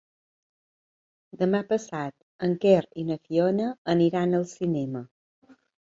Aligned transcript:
Demà 1.41 1.59
passat 1.73 2.47
en 2.47 2.57
Quer 2.65 2.81
i 3.03 3.07
na 3.13 3.19
Fiona 3.27 3.71
aniran 3.95 4.35
al 4.39 4.49
cinema. 4.57 5.05